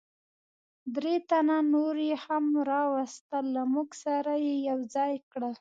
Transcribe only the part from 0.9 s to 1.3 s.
درې